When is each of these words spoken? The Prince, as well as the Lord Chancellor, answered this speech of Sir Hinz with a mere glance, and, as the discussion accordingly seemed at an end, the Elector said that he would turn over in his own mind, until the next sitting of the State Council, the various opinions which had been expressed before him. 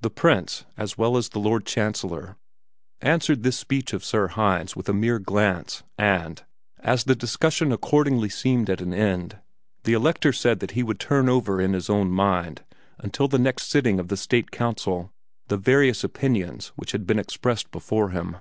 The 0.00 0.10
Prince, 0.10 0.64
as 0.76 0.96
well 0.96 1.16
as 1.16 1.30
the 1.30 1.40
Lord 1.40 1.66
Chancellor, 1.66 2.36
answered 3.00 3.42
this 3.42 3.58
speech 3.58 3.92
of 3.92 4.04
Sir 4.04 4.28
Hinz 4.28 4.76
with 4.76 4.88
a 4.88 4.92
mere 4.92 5.18
glance, 5.18 5.82
and, 5.98 6.40
as 6.78 7.02
the 7.02 7.16
discussion 7.16 7.72
accordingly 7.72 8.28
seemed 8.28 8.70
at 8.70 8.80
an 8.80 8.94
end, 8.94 9.40
the 9.82 9.92
Elector 9.92 10.32
said 10.32 10.60
that 10.60 10.70
he 10.78 10.84
would 10.84 11.00
turn 11.00 11.28
over 11.28 11.60
in 11.60 11.72
his 11.72 11.90
own 11.90 12.12
mind, 12.12 12.62
until 12.98 13.26
the 13.26 13.40
next 13.40 13.68
sitting 13.68 13.98
of 13.98 14.06
the 14.06 14.16
State 14.16 14.52
Council, 14.52 15.10
the 15.48 15.56
various 15.56 16.04
opinions 16.04 16.68
which 16.76 16.92
had 16.92 17.04
been 17.04 17.18
expressed 17.18 17.72
before 17.72 18.10
him. 18.10 18.36